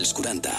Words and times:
Als 0.00 0.12
40. 0.14 0.50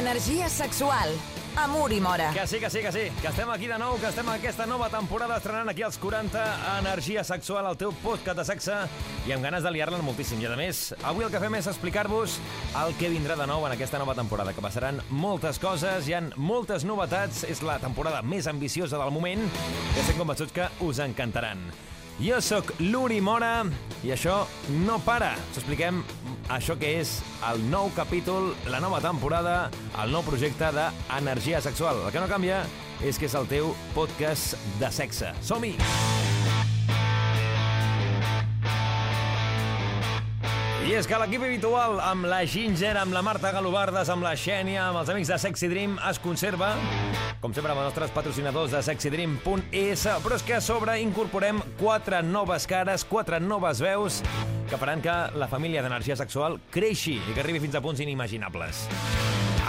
Energia 0.00 0.48
sexual. 0.48 1.31
Amor 1.54 1.92
i 1.92 2.00
mora. 2.00 2.30
Que 2.32 2.46
sí, 2.46 2.58
que 2.58 2.70
sí, 2.70 2.80
que 2.80 2.90
sí, 2.90 3.00
que 3.20 3.28
estem 3.28 3.50
aquí 3.52 3.66
de 3.68 3.76
nou, 3.76 3.98
que 4.00 4.08
estem 4.08 4.24
en 4.24 4.38
aquesta 4.38 4.64
nova 4.66 4.88
temporada 4.88 5.36
estrenant 5.36 5.68
aquí 5.68 5.84
als 5.84 5.98
40 6.00 6.40
Energia 6.78 7.24
Sexual, 7.28 7.68
el 7.68 7.76
teu 7.76 7.92
podcast 8.00 8.40
de 8.40 8.46
sexe 8.48 8.78
i 9.28 9.34
amb 9.36 9.44
ganes 9.44 9.60
de 9.62 9.74
liar-la 9.74 10.00
moltíssim. 10.00 10.40
I 10.40 10.48
a 10.48 10.56
més, 10.56 10.80
avui 11.04 11.28
el 11.28 11.30
que 11.30 11.42
fem 11.44 11.58
és 11.60 11.68
explicar-vos 11.68 12.38
el 12.86 12.96
que 12.96 13.12
vindrà 13.12 13.36
de 13.36 13.46
nou 13.52 13.68
en 13.68 13.76
aquesta 13.76 14.00
nova 14.00 14.16
temporada, 14.16 14.56
que 14.56 14.64
passaran 14.64 15.04
moltes 15.12 15.60
coses, 15.60 16.08
hi 16.08 16.16
han 16.16 16.32
moltes 16.40 16.88
novetats, 16.88 17.44
és 17.44 17.60
la 17.60 17.76
temporada 17.84 18.24
més 18.24 18.48
ambiciosa 18.48 18.96
del 18.96 19.12
moment 19.12 19.44
i 19.44 19.98
estem 20.00 20.16
convençuts 20.16 20.56
que 20.56 20.72
us 20.80 21.04
encantaran. 21.04 21.68
Jo 22.20 22.40
sóc 22.44 22.74
l'Uri 22.80 23.20
Mora 23.24 23.64
i 24.04 24.12
això 24.14 24.42
no 24.84 24.98
para. 25.06 25.32
Us 25.50 25.62
expliquem 25.62 26.02
això 26.52 26.76
que 26.78 26.90
és 27.00 27.16
el 27.48 27.62
nou 27.70 27.90
capítol, 27.96 28.52
la 28.70 28.82
nova 28.82 29.00
temporada, 29.04 29.70
el 30.02 30.12
nou 30.14 30.24
projecte 30.26 30.72
d'Energia 30.76 31.62
Sexual. 31.64 32.04
El 32.06 32.12
que 32.12 32.22
no 32.22 32.30
canvia 32.30 32.64
és 33.02 33.18
que 33.18 33.30
és 33.30 33.38
el 33.38 33.48
teu 33.50 33.72
podcast 33.96 34.58
de 34.82 34.92
sexe. 34.92 35.32
Som-hi! 35.42 35.76
I 40.92 40.96
és 40.98 41.06
que 41.08 41.16
l'equip 41.16 41.40
habitual, 41.40 41.94
amb 42.04 42.26
la 42.28 42.42
Ginger, 42.44 42.90
amb 43.00 43.14
la 43.16 43.22
Marta 43.24 43.48
Galobardes, 43.54 44.10
amb 44.12 44.26
la 44.26 44.34
Xènia, 44.36 44.90
amb 44.90 44.98
els 45.00 45.08
amics 45.08 45.30
de 45.32 45.38
Sexy 45.40 45.70
Dream, 45.72 45.94
es 46.10 46.18
conserva, 46.20 46.74
com 47.40 47.54
sempre, 47.56 47.72
amb 47.72 47.80
els 47.80 47.86
nostres 47.88 48.12
patrocinadors 48.12 48.74
de 48.74 48.82
sexydream.es, 48.84 50.02
però 50.20 50.36
és 50.36 50.44
que 50.44 50.58
a 50.58 50.60
sobre 50.60 50.98
incorporem 51.00 51.62
quatre 51.78 52.20
noves 52.26 52.68
cares, 52.68 53.06
quatre 53.08 53.40
noves 53.40 53.80
veus, 53.80 54.18
que 54.68 54.76
faran 54.76 55.00
que 55.00 55.14
la 55.40 55.48
família 55.48 55.80
d'energia 55.80 56.18
sexual 56.20 56.58
creixi 56.74 57.16
i 57.16 57.32
que 57.32 57.40
arribi 57.40 57.64
fins 57.64 57.80
a 57.80 57.84
punts 57.88 58.04
inimaginables. 58.04 58.84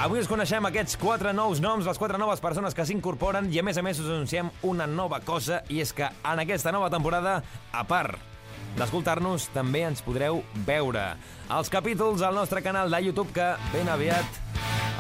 Avui 0.04 0.20
us 0.20 0.28
coneixem 0.28 0.68
aquests 0.68 1.00
quatre 1.00 1.32
nous 1.32 1.64
noms, 1.64 1.88
les 1.88 2.04
quatre 2.04 2.20
noves 2.20 2.44
persones 2.44 2.76
que 2.76 2.84
s'incorporen 2.84 3.48
i, 3.48 3.64
a 3.64 3.64
més 3.64 3.80
a 3.80 3.88
més, 3.88 4.04
us 4.04 4.12
anunciem 4.12 4.52
una 4.68 4.92
nova 4.92 5.24
cosa, 5.24 5.64
i 5.72 5.80
és 5.88 5.96
que 5.96 6.12
en 6.12 6.44
aquesta 6.44 6.76
nova 6.76 6.92
temporada, 6.92 7.40
a 7.72 7.88
part 7.88 8.33
d'escoltar-nos, 8.78 9.50
també 9.54 9.84
ens 9.88 10.02
podreu 10.06 10.42
veure. 10.68 11.14
Els 11.54 11.70
capítols 11.70 12.24
al 12.26 12.36
nostre 12.36 12.64
canal 12.66 12.92
de 12.92 13.02
YouTube, 13.06 13.34
que 13.36 13.54
ben 13.74 13.90
aviat 13.90 14.42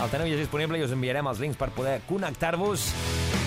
el 0.01 0.09
teniu 0.09 0.31
ja 0.33 0.39
disponible 0.39 0.79
i 0.79 0.83
us 0.85 0.93
enviarem 0.93 1.27
els 1.29 1.39
links 1.41 1.59
per 1.59 1.69
poder 1.75 1.99
connectar-vos 2.09 2.87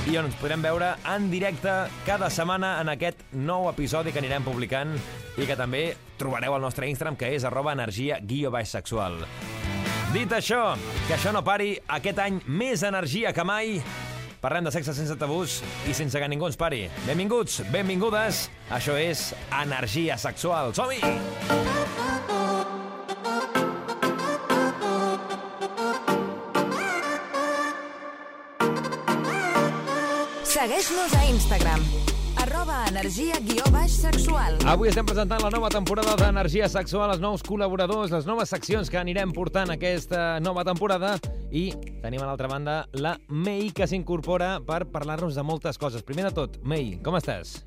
i 0.07 0.15
on 0.17 0.29
ens 0.29 0.37
podrem 0.39 0.63
veure 0.63 0.93
en 1.11 1.27
directe 1.33 1.73
cada 2.07 2.29
setmana 2.31 2.77
en 2.81 2.93
aquest 2.93 3.25
nou 3.35 3.67
episodi 3.71 4.13
que 4.15 4.23
anirem 4.23 4.47
publicant 4.47 4.95
i 5.37 5.49
que 5.49 5.57
també 5.59 5.89
trobareu 6.17 6.55
al 6.55 6.63
nostre 6.63 6.87
Instagram, 6.89 7.19
que 7.19 7.33
és 7.35 7.45
arroba 7.45 7.75
energia 7.75 8.21
guió 8.23 8.53
baix 8.55 8.71
sexual. 8.71 9.19
Dit 10.15 10.31
això, 10.33 10.77
que 11.09 11.17
això 11.17 11.33
no 11.35 11.43
pari, 11.45 11.75
aquest 11.99 12.23
any 12.23 12.39
més 12.47 12.87
energia 12.87 13.35
que 13.37 13.45
mai, 13.45 13.81
Parlem 14.41 14.67
de 14.67 14.73
sexe 14.75 14.95
sense 14.97 15.17
tabús 15.19 15.61
i 15.89 15.95
sense 15.97 16.21
que 16.21 16.29
ningú 16.29 16.47
ens 16.51 16.59
pari. 16.61 16.87
Benvinguts, 17.07 17.63
benvingudes. 17.73 18.47
Això 18.71 18.99
és 19.01 19.33
Energia 19.63 20.19
Sexual. 20.21 20.75
Som-hi! 20.77 21.01
Segueix-nos 30.57 31.13
a 31.15 31.25
Instagram. 31.31 31.83
Arroba 32.41 32.83
energia 32.89 33.39
guió 33.45 33.65
baix 33.73 33.93
sexual. 34.01 34.57
Avui 34.69 34.91
estem 34.91 35.07
presentant 35.09 35.41
la 35.45 35.51
nova 35.53 35.69
temporada 35.73 36.17
d'Energia 36.21 36.69
Sexual, 36.69 37.13
els 37.15 37.23
nous 37.23 37.45
col·laboradors, 37.45 38.13
les 38.13 38.29
noves 38.29 38.53
seccions 38.53 38.91
que 38.93 39.01
anirem 39.01 39.33
portant 39.37 39.73
aquesta 39.73 40.37
nova 40.45 40.65
temporada 40.69 41.17
i 41.51 41.71
tenim 42.03 42.23
a 42.23 42.27
l'altra 42.29 42.51
banda 42.51 42.83
la 42.97 43.17
Mei 43.29 43.71
que 43.75 43.87
s'incorpora 43.87 44.57
per 44.67 44.85
parlar-nos 44.91 45.39
de 45.39 45.47
moltes 45.47 45.79
coses. 45.79 46.05
Primer 46.07 46.29
de 46.29 46.37
tot, 46.37 46.61
Mei, 46.65 46.97
com 47.05 47.17
estàs? 47.19 47.61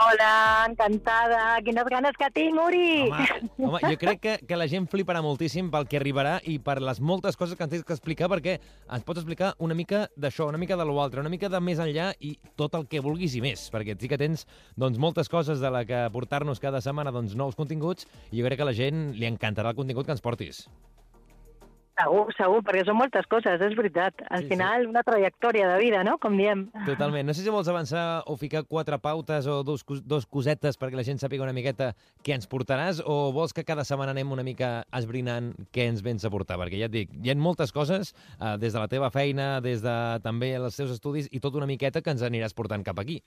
Hola, 0.00 0.64
encantada. 0.64 1.58
Quines 1.60 1.88
ganes 1.92 2.16
que 2.16 2.28
tinc, 2.32 2.56
Uri. 2.56 3.10
Home, 3.10 3.50
home 3.66 3.80
jo 3.84 3.98
crec 4.00 4.20
que, 4.22 4.34
que 4.48 4.56
la 4.56 4.64
gent 4.70 4.86
fliparà 4.88 5.20
moltíssim 5.20 5.68
pel 5.72 5.84
que 5.90 5.98
arribarà 5.98 6.38
i 6.48 6.54
per 6.64 6.78
les 6.80 7.02
moltes 7.04 7.36
coses 7.36 7.58
que 7.58 7.66
ens 7.66 7.74
tens 7.74 7.84
que 7.84 7.92
explicar, 7.92 8.30
perquè 8.32 8.54
ens 8.88 9.04
pots 9.04 9.20
explicar 9.20 9.50
una 9.60 9.76
mica 9.76 10.06
d'això, 10.16 10.46
una 10.48 10.60
mica 10.62 10.78
de 10.80 10.86
l'altre, 10.88 11.20
una 11.20 11.32
mica 11.32 11.50
de 11.52 11.60
més 11.60 11.82
enllà 11.84 12.14
i 12.24 12.32
tot 12.56 12.78
el 12.78 12.88
que 12.88 13.02
vulguis 13.04 13.36
i 13.36 13.42
més, 13.44 13.66
perquè 13.74 13.98
sí 14.00 14.08
que 14.08 14.20
tens 14.20 14.46
doncs, 14.72 14.96
moltes 14.96 15.28
coses 15.28 15.60
de 15.60 15.74
la 15.74 15.84
que 15.84 16.06
portar-nos 16.14 16.64
cada 16.64 16.80
setmana 16.80 17.12
doncs, 17.12 17.36
nous 17.36 17.58
continguts 17.58 18.08
i 18.30 18.40
jo 18.40 18.48
crec 18.48 18.62
que 18.62 18.64
a 18.64 18.70
la 18.70 18.78
gent 18.78 19.10
li 19.18 19.28
encantarà 19.28 19.74
el 19.74 19.82
contingut 19.82 20.08
que 20.08 20.16
ens 20.16 20.24
portis. 20.24 20.64
Segur, 22.00 22.32
segur, 22.36 22.60
perquè 22.64 22.84
són 22.86 22.96
moltes 22.96 23.26
coses, 23.30 23.60
és 23.60 23.74
veritat. 23.76 24.22
Al 24.30 24.40
Sí, 24.42 24.46
sí, 24.46 24.50
final, 24.54 24.86
una 24.88 25.02
trajectòria 25.04 25.68
de 25.68 25.78
vida, 25.82 26.02
no?, 26.06 26.16
com 26.18 26.36
diem. 26.38 26.66
Totalment. 26.86 27.26
No 27.28 27.34
sé 27.34 27.42
si 27.44 27.52
vols 27.52 27.68
avançar 27.68 28.22
o 28.26 28.36
ficar 28.40 28.64
quatre 28.64 28.98
pautes 28.98 29.46
o 29.46 29.62
dos, 29.62 29.84
dos 30.04 30.26
cosetes 30.26 30.78
perquè 30.80 30.96
la 30.96 31.04
gent 31.04 31.20
sàpiga 31.20 31.44
una 31.44 31.52
miqueta 31.56 31.92
què 32.24 32.34
ens 32.38 32.48
portaràs 32.50 33.02
o 33.04 33.30
vols 33.36 33.52
que 33.52 33.64
cada 33.68 33.84
setmana 33.84 34.14
anem 34.16 34.32
una 34.32 34.42
mica 34.46 34.84
esbrinant 34.96 35.52
què 35.74 35.88
ens 35.90 36.00
vens 36.02 36.24
a 36.24 36.30
portar? 36.32 36.56
Perquè 36.62 36.80
ja 36.80 36.88
et 36.88 36.94
dic, 36.94 37.12
hi 37.20 37.30
ha 37.30 37.36
moltes 37.36 37.72
coses, 37.72 38.14
eh, 38.40 38.56
des 38.58 38.72
de 38.72 38.80
la 38.80 38.88
teva 38.88 39.10
feina, 39.10 39.60
des 39.60 39.82
de 39.84 39.96
també 40.24 40.54
els 40.56 40.76
teus 40.76 40.90
estudis 40.96 41.28
i 41.30 41.40
tot 41.40 41.54
una 41.54 41.66
miqueta 41.68 42.00
que 42.00 42.10
ens 42.10 42.22
aniràs 42.22 42.54
portant 42.56 42.82
cap 42.86 42.98
aquí. 42.98 43.20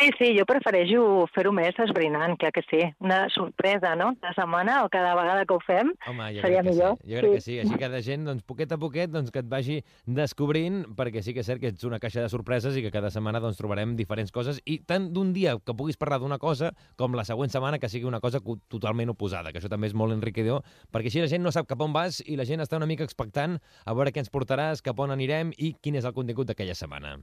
Sí, 0.00 0.08
sí, 0.16 0.28
jo 0.38 0.46
prefereixo 0.48 1.26
fer-ho 1.34 1.50
més 1.52 1.76
esbrinant, 1.76 2.32
clar 2.40 2.50
que 2.56 2.62
sí. 2.70 2.78
Una 3.04 3.26
sorpresa, 3.28 3.90
no?, 4.00 4.14
cada 4.20 4.32
setmana 4.32 4.78
o 4.86 4.88
cada 4.88 5.10
vegada 5.14 5.44
que 5.44 5.52
ho 5.52 5.60
fem. 5.60 5.90
Home, 6.08 6.30
jo 6.38 6.40
Seria 6.40 6.62
crec 6.62 6.70
millor. 6.72 6.94
sí. 7.02 7.10
Jo 7.12 7.18
crec 7.20 7.34
que 7.34 7.40
sí. 7.44 7.58
Així 7.60 7.76
la 7.92 8.00
gent, 8.06 8.24
doncs, 8.24 8.42
poquet 8.48 8.72
a 8.72 8.78
poquet, 8.80 9.10
doncs, 9.12 9.30
que 9.30 9.42
et 9.42 9.48
vagi 9.50 9.76
descobrint, 10.06 10.86
perquè 10.96 11.20
sí 11.22 11.34
que 11.36 11.44
és 11.44 11.50
cert 11.50 11.60
que 11.60 11.68
ets 11.74 11.84
una 11.84 11.98
caixa 12.00 12.22
de 12.24 12.30
sorpreses 12.32 12.76
i 12.78 12.82
que 12.86 12.90
cada 12.94 13.10
setmana 13.12 13.40
doncs, 13.44 13.58
trobarem 13.60 13.92
diferents 13.98 14.32
coses 14.32 14.62
i 14.64 14.78
tant 14.88 15.10
d'un 15.12 15.34
dia 15.36 15.58
que 15.60 15.74
puguis 15.76 15.98
parlar 16.00 16.18
d'una 16.22 16.38
cosa 16.38 16.72
com 16.96 17.12
la 17.18 17.24
següent 17.28 17.52
setmana 17.52 17.78
que 17.78 17.88
sigui 17.92 18.08
una 18.08 18.20
cosa 18.24 18.40
co- 18.40 18.56
totalment 18.72 19.12
oposada, 19.12 19.52
que 19.52 19.60
això 19.60 19.68
també 19.68 19.90
és 19.90 19.94
molt 19.94 20.16
enriquidor, 20.16 20.62
perquè 20.90 21.12
així 21.12 21.20
la 21.20 21.28
gent 21.28 21.44
no 21.44 21.52
sap 21.52 21.68
cap 21.68 21.80
on 21.84 21.92
vas 21.92 22.22
i 22.24 22.36
la 22.40 22.48
gent 22.48 22.64
està 22.64 22.80
una 22.80 22.88
mica 22.88 23.04
expectant 23.04 23.58
a 23.84 23.92
veure 23.92 24.12
què 24.16 24.24
ens 24.24 24.32
portaràs, 24.32 24.80
cap 24.80 24.98
on 24.98 25.12
anirem 25.12 25.52
i 25.58 25.74
quin 25.82 26.00
és 26.00 26.08
el 26.08 26.16
contingut 26.16 26.48
d'aquella 26.48 26.74
setmana. 26.78 27.18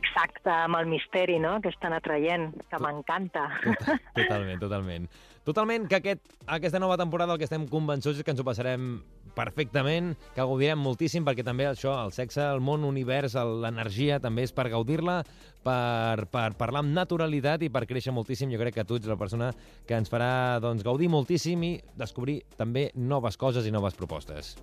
Exacte, 0.00 0.50
amb 0.50 0.76
el 0.80 0.86
misteri, 0.90 1.38
no?, 1.42 1.56
que 1.62 1.70
és 1.70 1.78
tan 1.82 1.94
atraient, 1.96 2.50
que 2.70 2.80
m'encanta. 2.82 3.46
Tota- 3.64 3.98
Totalment, 4.16 4.60
totalment. 4.60 5.08
Totalment 5.44 5.86
que 5.90 5.98
aquest, 5.98 6.22
aquesta 6.48 6.80
nova 6.80 6.96
temporada 6.96 7.34
el 7.34 7.38
que 7.38 7.44
estem 7.44 7.66
convençuts 7.68 8.18
és 8.22 8.24
que 8.24 8.32
ens 8.32 8.40
ho 8.40 8.46
passarem 8.46 9.02
perfectament, 9.36 10.14
que 10.32 10.40
gaudirem 10.40 10.80
moltíssim, 10.80 11.24
perquè 11.26 11.44
també 11.44 11.66
això, 11.68 11.92
el 12.06 12.14
sexe, 12.16 12.40
el 12.46 12.62
món, 12.64 12.86
univers, 12.88 13.34
l'energia, 13.34 14.20
també 14.24 14.46
és 14.46 14.54
per 14.56 14.70
gaudir-la, 14.72 15.18
per, 15.66 16.24
per 16.32 16.46
parlar 16.60 16.80
amb 16.84 16.94
naturalitat 16.96 17.66
i 17.66 17.70
per 17.74 17.84
créixer 17.90 18.14
moltíssim. 18.14 18.52
Jo 18.54 18.62
crec 18.62 18.78
que 18.78 18.86
tu 18.88 18.96
ets 19.00 19.10
la 19.10 19.18
persona 19.20 19.50
que 19.86 19.98
ens 19.98 20.08
farà 20.12 20.60
doncs, 20.64 20.86
gaudir 20.86 21.10
moltíssim 21.12 21.62
i 21.66 21.74
descobrir 21.98 22.40
també 22.56 22.88
noves 22.94 23.36
coses 23.36 23.66
i 23.68 23.74
noves 23.74 23.94
propostes. 23.98 24.54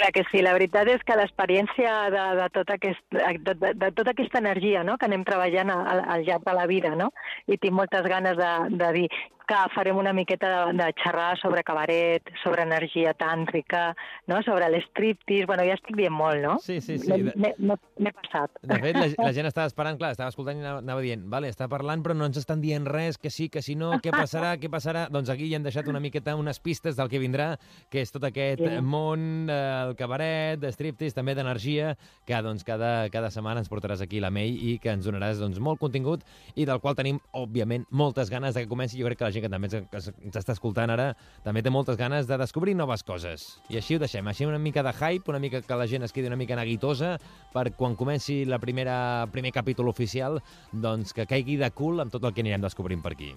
Clar 0.00 0.12
que 0.16 0.22
sí, 0.30 0.40
la 0.40 0.54
veritat 0.56 0.88
és 0.88 1.02
que 1.04 1.16
l'experiència 1.18 1.90
de, 2.14 2.22
de, 2.38 2.44
tot 2.54 2.70
aquest, 2.72 3.02
de, 3.12 3.52
de, 3.52 3.72
de 3.82 3.90
tota 3.98 4.14
aquesta 4.14 4.40
energia 4.40 4.80
no? 4.86 4.94
que 4.96 5.04
anem 5.04 5.26
treballant 5.28 5.68
al, 5.74 6.00
al 6.14 6.24
llarg 6.24 6.46
de 6.46 6.54
la 6.56 6.64
vida, 6.70 6.94
no? 6.96 7.10
i 7.44 7.58
tinc 7.60 7.76
moltes 7.76 8.08
ganes 8.08 8.38
de, 8.40 8.52
de 8.80 8.88
dir 8.96 9.10
que 9.50 9.58
farem 9.74 9.98
una 9.98 10.12
miqueta 10.14 10.48
de, 10.70 10.76
de 10.78 10.86
xerrar 11.02 11.32
sobre 11.40 11.64
cabaret, 11.66 12.28
sobre 12.44 12.62
energia 12.62 13.12
tàntrica, 13.18 13.88
no? 14.30 14.38
sobre 14.46 14.68
l'estriptease, 14.70 15.46
bueno, 15.50 15.64
ja 15.66 15.74
estic 15.74 15.96
dient 15.98 16.14
molt, 16.14 16.38
no? 16.44 16.56
Sí, 16.62 16.78
sí, 16.80 16.98
sí. 17.02 17.10
M'he- 17.34 18.12
passat. 18.14 18.54
De 18.62 18.78
fet, 18.80 18.94
la, 18.96 19.08
la 19.26 19.32
gent 19.34 19.48
estava 19.50 19.66
esperant, 19.70 19.98
clar, 19.98 20.12
estava 20.14 20.30
escoltant 20.30 20.60
i 20.62 20.66
anava, 20.70 21.02
dient, 21.02 21.24
vale, 21.32 21.50
està 21.50 21.66
parlant 21.70 22.02
però 22.04 22.14
no 22.16 22.28
ens 22.30 22.38
estan 22.40 22.62
dient 22.62 22.86
res, 22.86 23.18
que 23.18 23.30
sí, 23.34 23.48
que 23.50 23.62
si 23.62 23.74
no, 23.78 23.90
què 24.04 24.12
passarà, 24.14 24.54
què 24.62 24.70
passarà? 24.72 25.08
Doncs 25.10 25.32
aquí 25.34 25.48
hi 25.50 25.56
han 25.58 25.66
deixat 25.66 25.88
una 25.90 26.00
miqueta 26.00 26.36
unes 26.38 26.60
pistes 26.62 26.96
del 26.98 27.10
que 27.10 27.18
vindrà, 27.22 27.50
que 27.90 28.04
és 28.04 28.14
tot 28.14 28.24
aquest 28.30 28.60
Sí. 28.60 28.78
món, 28.84 29.48
el 29.50 29.94
cabaret, 29.98 30.60
de 30.62 30.70
striptease, 30.72 31.14
també 31.16 31.34
d'energia, 31.34 31.96
que 32.28 32.38
doncs 32.44 32.62
cada, 32.66 33.08
cada 33.10 33.30
setmana 33.34 33.64
ens 33.64 33.70
portaràs 33.72 34.02
aquí 34.04 34.20
la 34.22 34.30
Mei 34.30 34.52
i 34.70 34.76
que 34.78 34.92
ens 34.94 35.06
donaràs 35.08 35.40
doncs, 35.42 35.58
molt 35.58 35.80
contingut 35.82 36.22
i 36.54 36.66
del 36.68 36.78
qual 36.80 36.94
tenim, 36.98 37.18
òbviament, 37.34 37.86
moltes 37.90 38.30
ganes 38.30 38.54
de 38.54 38.62
que 38.64 38.70
comenci. 38.70 39.00
Jo 39.00 39.08
crec 39.08 39.18
que 39.18 39.24
la 39.26 39.32
gent 39.34 39.39
que 39.42 39.50
també 39.52 39.70
ens 39.70 40.36
està 40.40 40.54
escoltant 40.56 40.90
ara 40.94 41.12
també 41.44 41.62
té 41.62 41.72
moltes 41.72 41.98
ganes 42.00 42.28
de 42.28 42.38
descobrir 42.40 42.74
noves 42.78 43.04
coses. 43.06 43.46
I 43.70 43.80
així 43.80 43.96
ho 43.96 44.02
deixem, 44.02 44.26
així 44.28 44.48
una 44.48 44.58
mica 44.58 44.84
de 44.86 44.92
hype, 44.92 45.30
una 45.30 45.40
mica 45.42 45.62
que 45.62 45.78
la 45.78 45.88
gent 45.90 46.06
es 46.06 46.12
quedi 46.12 46.30
una 46.30 46.38
mica 46.40 46.58
neguitosa 46.58 47.16
per 47.54 47.70
quan 47.78 47.96
comenci 47.96 48.44
la 48.44 48.58
primera 48.58 49.26
primer 49.32 49.52
capítol 49.52 49.88
oficial, 49.88 50.40
doncs 50.72 51.14
que 51.16 51.28
caigui 51.30 51.56
de 51.60 51.70
cul 51.70 52.00
amb 52.00 52.12
tot 52.12 52.24
el 52.24 52.34
que 52.34 52.44
anirem 52.44 52.62
descobrint 52.64 53.02
per 53.02 53.14
aquí. 53.16 53.34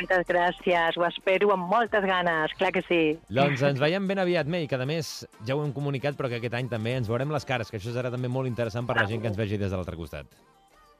Moltes 0.00 0.22
gràcies, 0.28 0.96
ho 0.96 1.04
espero 1.04 1.50
amb 1.52 1.66
moltes 1.68 2.06
ganes, 2.08 2.54
clar 2.56 2.70
que 2.72 2.80
sí. 2.86 3.00
Doncs 3.28 3.60
ens 3.66 3.82
veiem 3.82 4.06
ben 4.08 4.22
aviat, 4.22 4.48
May, 4.48 4.68
que 4.70 4.78
a 4.78 4.86
més 4.88 5.10
ja 5.44 5.56
ho 5.56 5.64
hem 5.64 5.74
comunicat, 5.76 6.16
però 6.16 6.30
que 6.30 6.38
aquest 6.40 6.56
any 6.56 6.70
també 6.72 6.94
ens 6.96 7.10
veurem 7.10 7.34
les 7.34 7.44
cares, 7.44 7.68
que 7.68 7.80
això 7.80 7.92
serà 7.92 8.12
també 8.14 8.30
molt 8.32 8.48
interessant 8.48 8.88
per 8.88 8.96
la 8.96 9.08
gent 9.10 9.20
que 9.20 9.28
ens 9.32 9.40
vegi 9.40 9.60
des 9.60 9.68
de 9.68 9.76
l'altre 9.76 9.98
costat. 10.00 10.30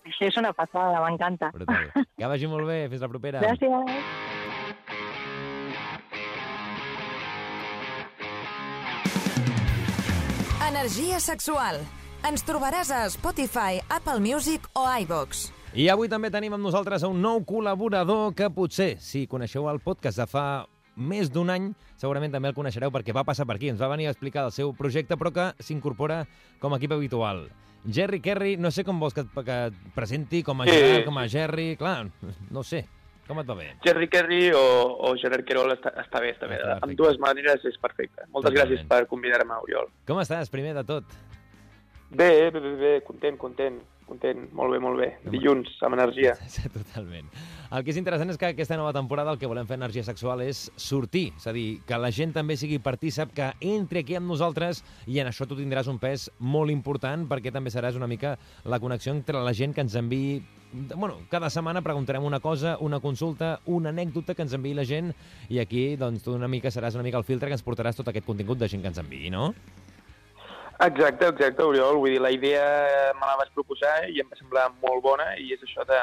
Això 0.06 0.26
és 0.31 0.37
una 0.41 0.52
passada, 0.56 1.00
m'encanta. 1.05 1.50
Que 2.17 2.26
vagi 2.26 2.49
molt 2.49 2.67
bé, 2.69 2.82
fins 2.88 3.05
la 3.05 3.08
propera. 3.12 3.41
Gràcies. 3.44 3.70
Energia 10.70 11.20
sexual. 11.20 11.81
Ens 12.29 12.44
trobaràs 12.44 12.91
a 12.93 13.06
Spotify, 13.12 13.81
Apple 13.88 14.20
Music 14.20 14.67
o 14.76 14.85
iVox. 15.02 15.49
I 15.73 15.87
avui 15.88 16.08
també 16.11 16.31
tenim 16.35 16.52
amb 16.56 16.67
nosaltres 16.67 17.05
un 17.06 17.20
nou 17.23 17.44
col·laborador 17.47 18.35
que 18.37 18.49
potser, 18.50 18.97
si 18.99 19.26
coneixeu 19.31 19.69
el 19.70 19.79
podcast 19.85 20.19
de 20.19 20.26
fa 20.26 20.44
més 20.97 21.31
d'un 21.32 21.49
any, 21.52 21.70
segurament 22.00 22.35
també 22.35 22.50
el 22.50 22.56
coneixereu 22.56 22.91
perquè 22.93 23.14
va 23.17 23.25
passar 23.25 23.47
per 23.47 23.56
aquí, 23.56 23.70
ens 23.70 23.81
va 23.81 23.88
venir 23.93 24.08
a 24.08 24.12
explicar 24.14 24.44
el 24.49 24.52
seu 24.52 24.75
projecte, 24.76 25.17
però 25.17 25.32
que 25.32 25.47
s'incorpora 25.62 26.25
com 26.61 26.75
a 26.75 26.81
equip 26.81 26.93
habitual. 26.97 27.47
Jerry 27.88 28.20
Kerry, 28.20 28.56
no 28.60 28.70
sé 28.70 28.84
com 28.84 28.98
vols 29.00 29.14
que 29.16 29.22
et, 29.24 29.28
que 29.44 29.58
et 29.70 29.76
presenti, 29.94 30.42
com 30.42 30.60
a 30.60 30.66
Sí. 30.66 30.72
Gerard, 30.76 31.04
com 31.06 31.18
a 31.18 31.26
Jerry, 31.28 31.76
clar, 31.80 32.08
no 32.50 32.62
sé, 32.62 32.84
com 33.26 33.38
et 33.40 33.46
va 33.48 33.54
bé? 33.54 33.68
Jerry 33.84 34.08
Kerry 34.08 34.50
o, 34.52 34.60
o 35.08 35.14
Gerard 35.16 35.44
Querol 35.48 35.72
està, 35.72 35.92
està 36.02 36.20
bé, 36.20 36.32
està 36.34 36.46
bé. 36.50 36.58
Està. 36.60 36.78
Amb 36.82 36.96
dues 36.98 37.18
maneres 37.18 37.64
és 37.64 37.78
perfecte. 37.80 38.26
Moltes 38.34 38.50
Totalment. 38.52 38.74
gràcies 38.76 38.86
per 38.90 39.06
convidar-me, 39.08 39.54
Oriol. 39.62 39.88
Com 40.06 40.20
estàs, 40.20 40.50
primer 40.50 40.74
de 40.74 40.84
tot? 40.84 41.04
Bé, 42.10 42.50
bé, 42.50 42.60
bé, 42.60 42.74
bé, 42.76 42.92
content, 43.06 43.36
content, 43.38 43.80
content. 44.10 44.44
Molt 44.56 44.74
bé, 44.74 44.82
molt 44.82 45.00
bé. 45.00 45.08
Dilluns, 45.30 45.72
amb 45.86 45.96
energia. 45.96 46.34
Totalment. 46.78 47.30
El 47.70 47.84
que 47.86 47.92
és 47.94 48.00
interessant 48.00 48.32
és 48.32 48.38
que 48.40 48.50
aquesta 48.50 48.78
nova 48.78 48.92
temporada 48.96 49.30
el 49.30 49.38
que 49.38 49.48
volem 49.50 49.68
fer 49.68 49.78
Energia 49.78 50.02
Sexual 50.06 50.42
és 50.42 50.64
sortir, 50.74 51.28
és 51.38 51.46
a 51.46 51.54
dir, 51.54 51.80
que 51.86 51.98
la 52.02 52.10
gent 52.14 52.34
també 52.34 52.56
sigui 52.58 52.80
partícip, 52.82 53.30
que 53.36 53.52
entri 53.62 54.02
aquí 54.02 54.16
amb 54.18 54.26
nosaltres 54.30 54.82
i 55.06 55.20
en 55.22 55.30
això 55.30 55.46
tu 55.46 55.58
tindràs 55.58 55.90
un 55.90 56.00
pes 56.02 56.28
molt 56.42 56.74
important 56.74 57.28
perquè 57.30 57.54
també 57.54 57.70
seràs 57.70 57.98
una 57.98 58.10
mica 58.10 58.34
la 58.66 58.80
connexió 58.82 59.14
entre 59.14 59.44
la 59.44 59.54
gent 59.54 59.76
que 59.76 59.86
ens 59.86 59.98
enviï 60.00 60.40
Bueno, 60.70 61.16
cada 61.26 61.48
setmana 61.50 61.80
preguntarem 61.82 62.22
una 62.22 62.38
cosa, 62.38 62.76
una 62.78 63.00
consulta, 63.02 63.58
una 63.66 63.90
anècdota 63.90 64.36
que 64.38 64.44
ens 64.46 64.52
enviï 64.54 64.76
la 64.78 64.84
gent 64.86 65.10
i 65.50 65.58
aquí 65.58 65.96
doncs, 65.98 66.22
tu 66.22 66.36
una 66.36 66.46
mica 66.46 66.70
seràs 66.70 66.94
una 66.94 67.02
mica 67.02 67.18
el 67.18 67.26
filtre 67.26 67.50
que 67.50 67.58
ens 67.58 67.66
portaràs 67.66 67.98
tot 67.98 68.06
aquest 68.06 68.26
contingut 68.26 68.60
de 68.60 68.68
gent 68.70 68.84
que 68.84 68.92
ens 68.92 69.00
enviï, 69.02 69.32
no? 69.34 69.48
Exacte, 70.80 71.28
exacte, 71.28 71.62
Oriol. 71.62 71.98
Vull 72.00 72.14
dir, 72.14 72.20
la 72.24 72.32
idea 72.32 72.64
me 73.18 73.26
la 73.28 73.36
vas 73.36 73.52
proposar 73.52 74.08
i 74.08 74.22
em 74.22 74.28
va 74.30 74.38
semblar 74.38 74.70
molt 74.80 75.02
bona 75.04 75.26
i 75.36 75.50
és 75.52 75.60
això 75.66 75.84
de 75.88 75.98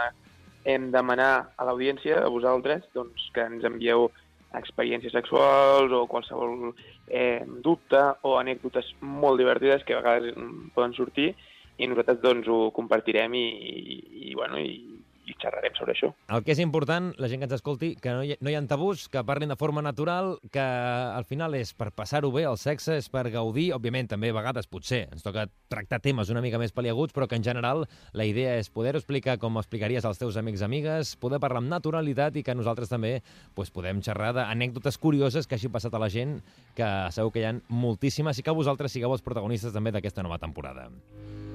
hem 0.69 0.91
demanar 0.93 1.31
a 1.57 1.65
l'audiència, 1.65 2.19
a 2.21 2.29
vosaltres, 2.29 2.83
doncs, 2.93 3.29
que 3.33 3.45
ens 3.49 3.65
envieu 3.65 4.09
experiències 4.57 5.15
sexuals 5.15 5.93
o 5.95 6.05
qualsevol 6.11 6.73
eh, 7.07 7.41
dubte 7.65 8.03
o 8.27 8.35
anècdotes 8.37 8.93
molt 9.01 9.41
divertides 9.41 9.83
que 9.87 9.95
a 9.95 10.01
vegades 10.01 10.35
mm, 10.35 10.69
poden 10.75 10.93
sortir 10.97 11.31
i 11.77 11.87
nosaltres 11.89 12.21
doncs, 12.21 12.47
ho 12.47 12.69
compartirem 12.75 13.33
i, 13.37 13.45
i, 13.47 13.97
i, 14.29 14.35
bueno, 14.37 14.61
i, 14.61 14.77
i 15.27 15.35
xerrarem 15.41 15.75
sobre 15.77 15.93
això. 15.93 16.09
El 16.31 16.43
que 16.45 16.53
és 16.55 16.61
important, 16.63 17.11
la 17.19 17.29
gent 17.29 17.41
que 17.41 17.47
ens 17.49 17.57
escolti, 17.57 17.91
que 18.01 18.13
no 18.15 18.23
hi, 18.23 18.37
no 18.41 18.51
hi 18.51 18.55
ha 18.55 18.63
tabús, 18.67 19.07
que 19.11 19.23
parlin 19.27 19.51
de 19.51 19.59
forma 19.59 19.83
natural, 19.83 20.37
que 20.51 20.63
al 20.63 21.27
final 21.27 21.55
és 21.59 21.73
per 21.77 21.91
passar-ho 21.95 22.31
bé, 22.33 22.45
el 22.49 22.57
sexe 22.61 22.97
és 23.01 23.09
per 23.11 23.27
gaudir, 23.33 23.69
òbviament 23.75 24.09
també 24.11 24.31
a 24.31 24.37
vegades 24.37 24.69
potser 24.71 25.05
ens 25.11 25.25
toca 25.25 25.47
tractar 25.71 25.99
temes 26.03 26.31
una 26.33 26.41
mica 26.43 26.59
més 26.61 26.73
paliaguts, 26.75 27.15
però 27.15 27.27
que 27.27 27.37
en 27.39 27.45
general 27.45 27.85
la 28.17 28.27
idea 28.27 28.55
és 28.59 28.71
poder-ho 28.73 29.01
explicar 29.01 29.37
com 29.41 29.59
explicaries 29.59 30.07
als 30.07 30.21
teus 30.21 30.39
amics 30.39 30.63
amigues, 30.65 31.15
poder 31.19 31.41
parlar 31.43 31.63
amb 31.63 31.71
naturalitat 31.71 32.39
i 32.39 32.45
que 32.47 32.55
nosaltres 32.55 32.91
també 32.91 33.17
pues, 33.55 33.71
podem 33.73 34.01
xerrar 34.05 34.33
d'anècdotes 34.37 34.99
curioses 35.01 35.47
que 35.47 35.59
hagi 35.59 35.71
passat 35.73 35.93
a 35.93 36.01
la 36.03 36.11
gent, 36.13 36.39
que 36.77 36.87
segur 37.15 37.33
que 37.35 37.43
hi 37.43 37.49
ha 37.49 37.57
moltíssimes 37.67 38.39
i 38.39 38.47
que 38.47 38.55
vosaltres 38.55 38.95
sigueu 38.95 39.15
els 39.15 39.25
protagonistes 39.25 39.75
també 39.75 39.95
d'aquesta 39.95 40.25
nova 40.25 40.39
temporada. 40.41 40.89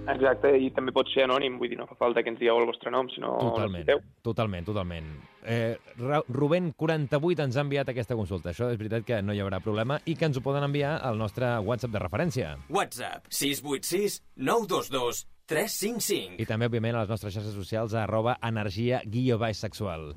Exacte, 0.08 0.50
i 0.58 0.70
també 0.74 0.90
pot 0.94 1.06
ser 1.12 1.24
anònim, 1.28 1.58
vull 1.60 1.70
dir, 1.70 1.76
no 1.78 1.86
fa 1.86 1.94
falta 2.00 2.22
que 2.24 2.30
ens 2.32 2.40
digueu 2.40 2.58
el 2.58 2.66
vostre 2.66 2.90
nom, 2.90 3.06
sinó 3.12 3.36
Totalment, 3.38 3.86
totalment, 4.26 4.66
totalment. 4.66 5.10
Eh, 5.46 5.76
Ra- 5.98 6.22
Rubén, 6.28 6.72
48, 6.76 7.42
ens 7.44 7.56
ha 7.56 7.60
enviat 7.62 7.88
aquesta 7.92 8.16
consulta. 8.18 8.50
Això 8.50 8.70
és 8.72 8.78
veritat 8.78 9.04
que 9.06 9.20
no 9.22 9.32
hi 9.34 9.40
haurà 9.42 9.60
problema 9.62 10.00
i 10.06 10.16
que 10.16 10.24
ens 10.26 10.36
ho 10.38 10.42
poden 10.42 10.64
enviar 10.66 10.96
al 11.02 11.18
nostre 11.18 11.46
WhatsApp 11.60 11.92
de 11.94 12.02
referència. 12.02 12.56
WhatsApp 12.68 13.26
686 13.30 14.22
922 14.36 15.26
355. 15.46 16.38
I 16.42 16.46
també, 16.46 16.66
òbviament, 16.70 16.96
a 16.96 17.02
les 17.04 17.10
nostres 17.10 17.34
xarxes 17.34 17.54
socials 17.54 17.94
a 17.94 18.04
arroba 18.04 18.36
energia 18.42 19.02
guió 19.04 19.38
baix 19.38 19.58
sexual. 19.58 20.12